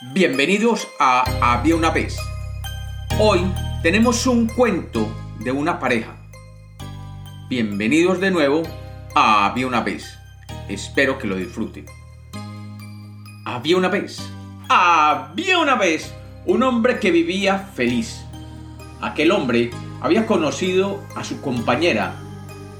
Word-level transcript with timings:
Bienvenidos 0.00 0.86
a 1.00 1.24
Había 1.40 1.74
una 1.74 1.90
vez. 1.90 2.16
Hoy 3.18 3.40
tenemos 3.82 4.28
un 4.28 4.46
cuento 4.46 5.08
de 5.40 5.50
una 5.50 5.80
pareja. 5.80 6.14
Bienvenidos 7.48 8.20
de 8.20 8.30
nuevo 8.30 8.62
a 9.16 9.46
Había 9.46 9.66
una 9.66 9.80
vez. 9.80 10.16
Espero 10.68 11.18
que 11.18 11.26
lo 11.26 11.34
disfruten. 11.34 11.86
Había 13.44 13.76
una 13.76 13.88
vez. 13.88 14.22
Había 14.68 15.58
una 15.58 15.74
vez 15.74 16.14
un 16.46 16.62
hombre 16.62 17.00
que 17.00 17.10
vivía 17.10 17.58
feliz. 17.58 18.24
Aquel 19.00 19.32
hombre 19.32 19.70
había 20.00 20.26
conocido 20.26 21.02
a 21.16 21.24
su 21.24 21.40
compañera 21.40 22.14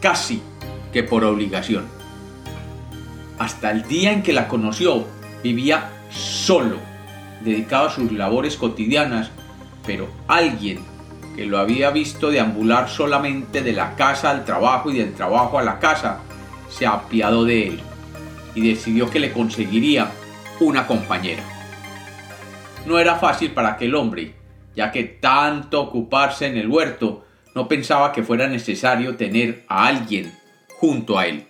casi 0.01 0.41
que 0.93 1.03
por 1.03 1.25
obligación. 1.25 1.85
Hasta 3.41 3.73
el 3.73 3.89
día 3.89 4.13
en 4.13 4.23
que 4.23 4.33
la 4.33 4.47
conoció, 4.47 5.05
vivía 5.43 5.91
solo, 6.11 6.79
dedicado 7.41 7.89
a 7.89 7.93
sus 7.93 8.13
labores 8.13 8.57
cotidianas, 8.57 9.31
pero 9.87 10.09
alguien 10.27 10.81
que 11.37 11.47
lo 11.47 11.59
había 11.59 11.91
visto 11.91 12.31
deambular 12.31 12.89
solamente 12.89 13.63
de 13.63 13.73
la 13.73 13.95
casa 13.95 14.31
al 14.31 14.45
trabajo 14.45 14.91
y 14.91 14.99
del 14.99 15.15
trabajo 15.15 15.59
a 15.59 15.63
la 15.63 15.79
casa, 15.79 16.19
se 16.69 16.87
apiadó 16.87 17.45
de 17.45 17.69
él 17.69 17.81
y 18.55 18.69
decidió 18.69 19.09
que 19.09 19.21
le 19.21 19.33
conseguiría 19.33 20.11
una 20.61 20.87
compañera. 20.87 21.45
No 22.87 22.99
era 22.99 23.17
fácil 23.17 23.53
para 23.53 23.71
aquel 23.71 23.95
hombre, 23.95 24.35
ya 24.75 24.91
que 24.91 25.05
tanto 25.05 25.81
ocuparse 25.81 26.47
en 26.47 26.57
el 26.57 26.69
huerto 26.69 27.25
no 27.55 27.69
pensaba 27.69 28.13
que 28.13 28.23
fuera 28.23 28.49
necesario 28.49 29.17
tener 29.17 29.65
a 29.69 29.87
alguien 29.87 30.33
junto 30.79 31.19
a 31.19 31.27
él. 31.27 31.47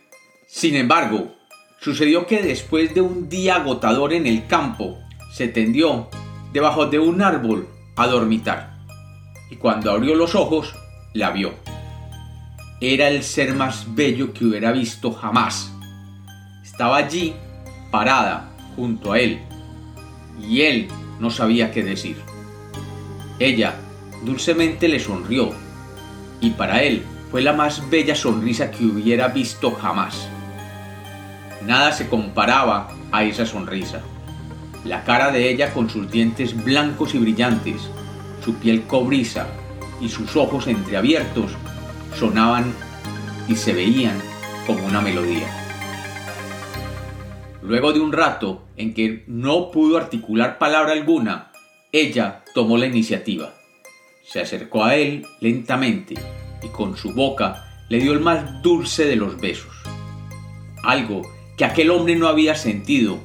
Sin 0.46 0.74
embargo, 0.74 1.34
sucedió 1.80 2.26
que 2.26 2.42
después 2.42 2.94
de 2.94 3.00
un 3.00 3.28
día 3.28 3.56
agotador 3.56 4.12
en 4.12 4.26
el 4.26 4.46
campo, 4.46 4.98
se 5.30 5.48
tendió 5.48 6.08
debajo 6.52 6.86
de 6.86 6.98
un 6.98 7.22
árbol 7.22 7.68
a 7.96 8.06
dormitar. 8.06 8.78
Y 9.50 9.56
cuando 9.56 9.90
abrió 9.90 10.14
los 10.14 10.34
ojos, 10.34 10.74
la 11.14 11.30
vio. 11.30 11.54
Era 12.80 13.08
el 13.08 13.22
ser 13.22 13.54
más 13.54 13.94
bello 13.94 14.32
que 14.32 14.44
hubiera 14.44 14.72
visto 14.72 15.12
jamás. 15.12 15.72
Estaba 16.62 16.98
allí, 16.98 17.34
parada, 17.90 18.50
junto 18.76 19.12
a 19.12 19.18
él, 19.18 19.40
y 20.40 20.62
él 20.62 20.88
no 21.18 21.30
sabía 21.30 21.72
qué 21.72 21.82
decir. 21.82 22.16
Ella 23.38 23.74
dulcemente 24.24 24.88
le 24.88 25.00
sonrió, 25.00 25.52
y 26.40 26.50
para 26.50 26.82
él 26.82 27.04
fue 27.30 27.42
la 27.42 27.52
más 27.52 27.88
bella 27.90 28.14
sonrisa 28.14 28.70
que 28.70 28.84
hubiera 28.84 29.28
visto 29.28 29.72
jamás. 29.72 30.28
Nada 31.66 31.92
se 31.92 32.08
comparaba 32.08 32.88
a 33.10 33.24
esa 33.24 33.44
sonrisa. 33.44 34.00
La 34.84 35.04
cara 35.04 35.30
de 35.30 35.50
ella 35.50 35.72
con 35.72 35.90
sus 35.90 36.10
dientes 36.10 36.64
blancos 36.64 37.14
y 37.14 37.18
brillantes, 37.18 37.88
su 38.44 38.54
piel 38.54 38.82
cobriza 38.82 39.46
y 40.00 40.08
sus 40.08 40.36
ojos 40.36 40.66
entreabiertos 40.66 41.52
sonaban 42.16 42.72
y 43.48 43.56
se 43.56 43.72
veían 43.72 44.18
como 44.66 44.86
una 44.86 45.00
melodía. 45.00 45.48
Luego 47.62 47.92
de 47.92 48.00
un 48.00 48.12
rato 48.12 48.62
en 48.76 48.94
que 48.94 49.24
no 49.26 49.70
pudo 49.70 49.98
articular 49.98 50.58
palabra 50.58 50.92
alguna, 50.92 51.52
ella 51.92 52.44
tomó 52.54 52.78
la 52.78 52.86
iniciativa. 52.86 53.52
Se 54.24 54.40
acercó 54.40 54.84
a 54.84 54.94
él 54.94 55.26
lentamente 55.40 56.14
y 56.62 56.68
con 56.68 56.96
su 56.96 57.12
boca 57.12 57.64
le 57.88 57.98
dio 57.98 58.12
el 58.12 58.20
más 58.20 58.62
dulce 58.62 59.06
de 59.06 59.16
los 59.16 59.40
besos. 59.40 59.74
Algo 60.82 61.22
que 61.56 61.64
aquel 61.64 61.90
hombre 61.90 62.14
no 62.16 62.28
había 62.28 62.54
sentido 62.54 63.18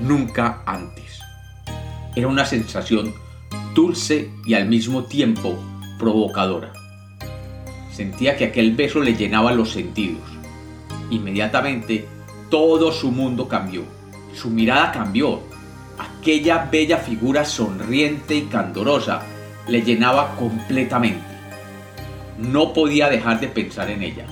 nunca 0.00 0.62
antes. 0.66 1.20
Era 2.14 2.28
una 2.28 2.44
sensación 2.44 3.14
dulce 3.74 4.30
y 4.44 4.54
al 4.54 4.66
mismo 4.66 5.04
tiempo 5.04 5.58
provocadora. 5.98 6.72
Sentía 7.92 8.36
que 8.36 8.46
aquel 8.46 8.74
beso 8.74 9.00
le 9.00 9.14
llenaba 9.14 9.52
los 9.52 9.70
sentidos. 9.70 10.22
Inmediatamente 11.10 12.06
todo 12.50 12.92
su 12.92 13.10
mundo 13.10 13.48
cambió. 13.48 13.82
Su 14.34 14.50
mirada 14.50 14.92
cambió. 14.92 15.40
Aquella 15.98 16.68
bella 16.70 16.98
figura 16.98 17.44
sonriente 17.44 18.34
y 18.34 18.42
candorosa 18.42 19.22
le 19.68 19.82
llenaba 19.82 20.36
completamente. 20.36 21.24
No 22.38 22.72
podía 22.72 23.08
dejar 23.08 23.40
de 23.40 23.48
pensar 23.48 23.90
en 23.90 24.02
ella. 24.02 24.26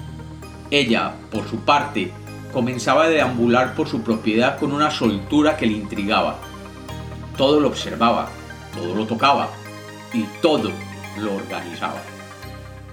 Ella, 0.70 1.14
por 1.30 1.48
su 1.48 1.58
parte, 1.60 2.10
comenzaba 2.54 3.04
a 3.04 3.08
deambular 3.08 3.74
por 3.74 3.88
su 3.88 4.02
propiedad 4.02 4.58
con 4.58 4.72
una 4.72 4.90
soltura 4.90 5.56
que 5.56 5.66
le 5.66 5.72
intrigaba. 5.72 6.38
Todo 7.36 7.58
lo 7.58 7.66
observaba, 7.66 8.30
todo 8.72 8.94
lo 8.94 9.06
tocaba 9.06 9.50
y 10.12 10.22
todo 10.40 10.70
lo 11.18 11.34
organizaba. 11.34 12.00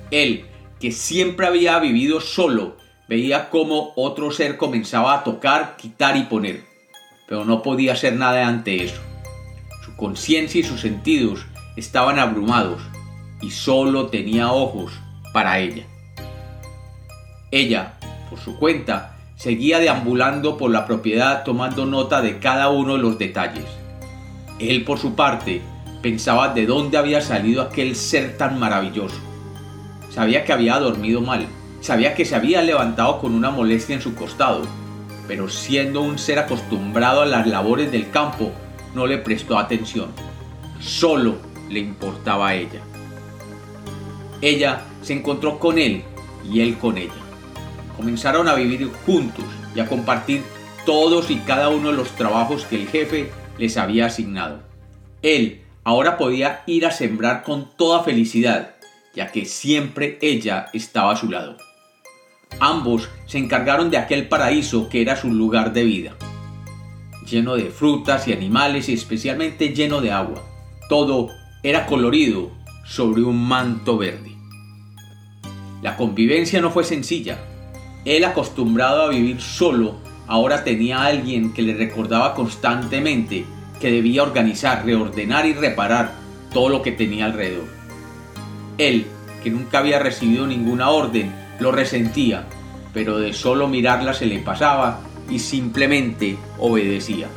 Él, 0.10 0.48
que 0.80 0.92
siempre 0.92 1.46
había 1.46 1.78
vivido 1.78 2.20
solo, 2.20 2.76
veía 3.08 3.52
cómo 3.52 3.94
otro 3.96 4.32
ser 4.32 4.58
comenzaba 4.58 5.14
a 5.14 5.24
tocar, 5.24 5.78
quitar 5.78 6.18
y 6.18 6.24
poner, 6.24 6.64
pero 7.28 7.46
no 7.46 7.62
podía 7.62 7.94
hacer 7.94 8.16
nada 8.16 8.48
ante 8.48 8.84
eso. 8.84 9.00
Su 9.86 9.96
conciencia 9.96 10.60
y 10.60 10.64
sus 10.64 10.82
sentidos 10.82 11.46
estaban 11.78 12.18
abrumados 12.18 12.82
y 13.42 13.52
solo 13.52 14.08
tenía 14.08 14.52
ojos 14.52 14.92
para 15.34 15.60
ella. 15.60 15.86
Ella, 17.52 18.00
por 18.30 18.40
su 18.40 18.58
cuenta, 18.58 19.11
seguía 19.42 19.80
deambulando 19.80 20.56
por 20.56 20.70
la 20.70 20.86
propiedad 20.86 21.44
tomando 21.44 21.88
nota 21.88 22.22
de 22.22 22.38
cada 22.38 22.70
uno 22.70 22.94
de 22.94 23.00
los 23.00 23.18
detalles. 23.18 23.66
Él, 24.60 24.84
por 24.84 25.00
su 25.00 25.16
parte, 25.16 25.64
pensaba 26.04 26.50
de 26.50 26.68
dónde 26.68 27.00
había 27.00 27.22
salido 27.22 27.64
aquel 27.64 27.96
ser 27.96 28.38
tan 28.38 28.60
maravilloso. 28.60 29.16
Sabía 30.12 30.44
que 30.46 30.54
había 30.54 30.78
dormido 30.78 31.22
mal, 31.22 31.48
sabía 31.80 32.14
que 32.14 32.24
se 32.24 32.36
había 32.36 32.62
levantado 32.62 33.18
con 33.18 33.34
una 33.34 33.50
molestia 33.50 33.96
en 33.96 34.04
su 34.04 34.14
costado, 34.14 34.62
pero 35.28 35.50
siendo 35.50 36.02
un 36.02 36.20
ser 36.20 36.38
acostumbrado 36.38 37.24
a 37.24 37.26
las 37.26 37.48
labores 37.48 37.92
del 37.92 38.12
campo, 38.12 38.52
no 38.94 39.08
le 39.08 39.18
prestó 39.18 39.58
atención. 39.58 40.10
Solo 40.80 41.38
le 41.68 41.80
importaba 41.80 42.50
a 42.50 42.54
ella. 42.54 42.82
Ella 44.40 44.82
se 45.02 45.14
encontró 45.14 45.58
con 45.58 45.80
él 45.80 46.04
y 46.48 46.62
él 46.62 46.78
con 46.78 47.00
ella. 47.00 47.21
Comenzaron 47.98 48.48
a 48.48 48.56
vivir 48.56 48.90
juntos 49.06 49.46
y 49.76 49.80
a 49.80 49.88
compartir 49.88 50.44
todos 50.86 51.30
y 51.30 51.38
cada 51.38 51.70
uno 51.70 51.92
de 51.92 51.98
los 51.98 52.10
trabajos 52.12 52.66
que 52.66 52.76
el 52.76 52.88
jefe 52.88 53.30
les 53.58 53.78
había 53.78 54.08
asignado. 54.08 54.62
Él 55.22 55.62
ahora 55.84 56.18
podía 56.18 56.64
ir 56.66 56.86
a 56.86 56.92
sembrar 56.92 57.44
con 57.44 57.70
toda 57.76 58.04
felicidad, 58.04 58.76
ya 59.16 59.32
que 59.32 59.46
siempre 59.46 60.18
ella 60.22 60.68
estaba 60.74 61.12
a 61.12 61.18
su 61.18 61.30
lado. 61.30 61.58
Ambos 62.60 63.10
se 63.26 63.38
encargaron 63.38 63.90
de 63.90 63.98
aquel 63.98 64.28
paraíso 64.28 64.90
que 64.90 65.02
era 65.02 65.16
su 65.16 65.32
lugar 65.32 65.74
de 65.74 65.84
vida, 65.84 66.16
lleno 67.30 67.56
de 67.56 67.66
frutas 67.66 68.28
y 68.28 68.34
animales 68.34 68.90
y 68.90 68.94
especialmente 68.94 69.74
lleno 69.74 70.02
de 70.02 70.12
agua. 70.12 70.44
Todo 70.90 71.30
era 71.64 71.86
colorido 71.86 72.52
sobre 72.86 73.24
un 73.24 73.42
manto 73.48 73.98
verde. 73.98 74.36
La 75.82 75.96
convivencia 75.98 76.62
no 76.62 76.72
fue 76.72 76.84
sencilla. 76.84 77.40
Él 78.06 78.24
acostumbrado 78.24 79.04
a 79.04 79.10
vivir 79.10 79.42
solo, 79.42 79.96
ahora 80.28 80.64
tenía 80.64 81.00
a 81.00 81.06
alguien 81.06 81.54
que 81.54 81.62
le 81.62 81.76
recordaba 81.76 82.34
constantemente 82.34 83.46
que 83.80 83.92
debía 83.92 84.24
organizar, 84.24 84.86
reordenar 84.86 85.46
y 85.46 85.54
reparar 85.54 86.14
todo 86.54 86.70
lo 86.70 86.82
que 86.82 86.92
tenía 86.92 87.26
alrededor. 87.26 87.68
Él, 88.78 89.06
que 89.44 89.52
nunca 89.52 89.80
había 89.80 90.00
recibido 90.00 90.48
ninguna 90.48 90.90
orden, 90.90 91.34
lo 91.60 91.72
resentía, 91.72 92.46
pero 92.94 93.20
de 93.20 93.34
solo 93.34 93.68
mirarla 93.68 94.14
se 94.14 94.26
le 94.26 94.40
pasaba 94.40 95.02
y 95.30 95.40
simplemente 95.40 96.38
obedecía. 96.58 97.28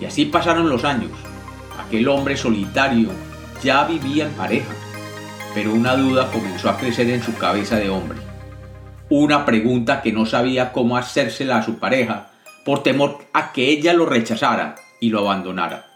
Y 0.00 0.04
así 0.04 0.24
pasaron 0.26 0.68
los 0.68 0.84
años. 0.84 1.12
Aquel 1.78 2.08
hombre 2.08 2.36
solitario 2.36 3.10
ya 3.62 3.84
vivía 3.84 4.26
en 4.26 4.32
pareja, 4.32 4.72
pero 5.54 5.72
una 5.72 5.96
duda 5.96 6.30
comenzó 6.30 6.70
a 6.70 6.76
crecer 6.76 7.10
en 7.10 7.22
su 7.22 7.34
cabeza 7.34 7.76
de 7.76 7.90
hombre. 7.90 8.18
Una 9.10 9.44
pregunta 9.44 10.02
que 10.02 10.12
no 10.12 10.24
sabía 10.24 10.70
cómo 10.70 10.96
hacérsela 10.96 11.56
a 11.56 11.64
su 11.64 11.80
pareja 11.80 12.30
por 12.64 12.84
temor 12.84 13.18
a 13.32 13.50
que 13.52 13.68
ella 13.68 13.92
lo 13.92 14.06
rechazara 14.06 14.76
y 15.00 15.08
lo 15.08 15.18
abandonara. 15.18 15.86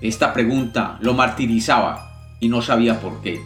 Esta 0.00 0.32
pregunta 0.32 0.98
lo 1.00 1.14
martirizaba 1.14 2.36
y 2.40 2.48
no 2.48 2.60
sabía 2.60 2.98
por 2.98 3.22
qué. 3.22 3.40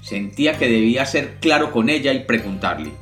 Sentía 0.00 0.56
que 0.58 0.68
debía 0.68 1.04
ser 1.04 1.40
claro 1.40 1.72
con 1.72 1.88
ella 1.88 2.12
y 2.12 2.20
preguntarle. 2.20 2.92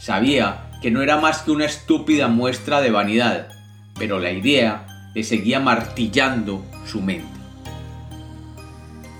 Sabía 0.00 0.68
que 0.82 0.90
no 0.90 1.00
era 1.00 1.16
más 1.16 1.42
que 1.42 1.52
una 1.52 1.64
estúpida 1.64 2.26
muestra 2.26 2.80
de 2.80 2.90
vanidad, 2.90 3.50
pero 3.96 4.18
la 4.18 4.32
idea 4.32 4.84
le 5.14 5.22
seguía 5.22 5.60
martillando 5.60 6.64
su 6.84 7.02
mente. 7.02 7.38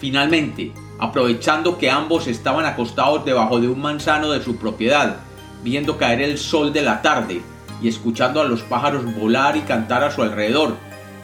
Finalmente, 0.01 0.73
aprovechando 0.99 1.79
que 1.79 1.91
ambos 1.91 2.27
estaban 2.27 2.65
acostados 2.65 3.25
debajo 3.25 3.61
de 3.61 3.69
un 3.69 3.81
manzano 3.81 4.31
de 4.31 4.43
su 4.43 4.57
propiedad, 4.57 5.17
viendo 5.63 5.99
caer 5.99 6.23
el 6.23 6.39
sol 6.39 6.73
de 6.73 6.83
la 6.83 7.03
tarde, 7.03 7.43
y 7.83 7.89
escuchando 7.89 8.41
a 8.41 8.45
los 8.45 8.63
pájaros 8.63 9.05
volar 9.15 9.57
y 9.57 9.61
cantar 9.61 10.03
a 10.03 10.11
su 10.11 10.23
alrededor, 10.23 10.77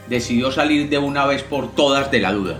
decidió 0.07 0.51
salir 0.51 0.89
de 0.89 0.97
una 0.97 1.25
vez 1.25 1.43
por 1.43 1.71
todas 1.73 2.11
de 2.11 2.19
la 2.19 2.31
duda. 2.31 2.59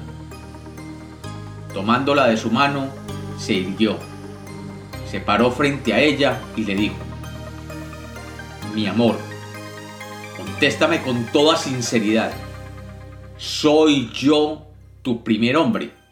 Tomándola 1.74 2.28
de 2.28 2.38
su 2.38 2.50
mano, 2.50 2.88
se 3.38 3.54
irguió. 3.54 3.98
Se 5.10 5.20
paró 5.20 5.52
frente 5.52 5.94
a 5.94 6.00
ella 6.00 6.40
y 6.56 6.64
le 6.64 6.76
dijo, 6.76 6.96
Mi 8.74 8.88
amor, 8.88 9.18
contéstame 10.36 11.02
con 11.04 11.26
toda 11.28 11.56
sinceridad. 11.56 12.32
¿Soy 13.38 14.10
yo 14.14 14.66
tu 15.02 15.24
primer 15.24 15.58
hombre? 15.58 16.03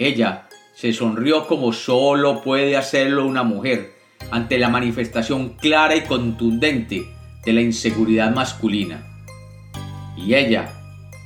Ella 0.00 0.48
se 0.74 0.94
sonrió 0.94 1.46
como 1.46 1.74
solo 1.74 2.40
puede 2.42 2.74
hacerlo 2.78 3.26
una 3.26 3.42
mujer 3.42 3.92
ante 4.30 4.58
la 4.58 4.70
manifestación 4.70 5.50
clara 5.50 5.94
y 5.94 6.04
contundente 6.04 7.04
de 7.44 7.52
la 7.52 7.60
inseguridad 7.60 8.34
masculina. 8.34 9.06
Y 10.16 10.32
ella, 10.32 10.72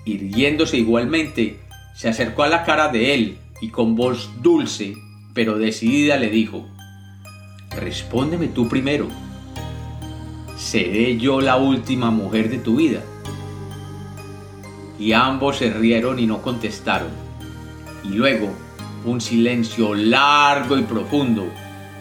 irguiéndose 0.05 0.77
igualmente, 0.77 1.61
se 1.95 2.09
acercó 2.09 2.43
a 2.43 2.49
la 2.49 2.65
cara 2.65 2.89
de 2.89 3.15
él 3.15 3.39
y 3.61 3.69
con 3.69 3.95
voz 3.95 4.29
dulce 4.43 4.95
pero 5.35 5.57
decidida 5.57 6.17
le 6.17 6.31
dijo, 6.31 6.67
Respóndeme 7.71 8.49
tú 8.49 8.69
primero. 8.69 9.07
¿Seré 10.57 11.17
yo 11.17 11.41
la 11.41 11.57
última 11.59 12.11
mujer 12.11 12.51
de 12.51 12.59
tu 12.59 12.77
vida? 12.77 13.03
Y 14.99 15.13
ambos 15.13 15.59
se 15.59 15.71
rieron 15.71 16.19
y 16.19 16.27
no 16.27 16.43
contestaron. 16.43 17.24
Y 18.05 18.15
luego, 18.15 18.51
un 19.05 19.21
silencio 19.21 19.95
largo 19.95 20.79
y 20.79 20.83
profundo 20.83 21.47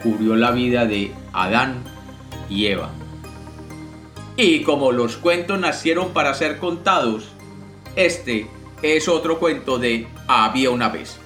cubrió 0.02 0.36
la 0.36 0.52
vida 0.52 0.86
de 0.86 1.14
Adán 1.32 1.84
y 2.50 2.68
Eva. 2.68 2.92
Y 4.36 4.62
como 4.64 4.92
los 4.92 5.18
cuentos 5.18 5.60
nacieron 5.60 6.12
para 6.12 6.34
ser 6.34 6.58
contados, 6.58 7.30
este 7.96 8.48
es 8.82 9.08
otro 9.08 9.40
cuento 9.40 9.78
de 9.78 10.08
Había 10.28 10.72
una 10.72 10.90
vez. 10.90 11.23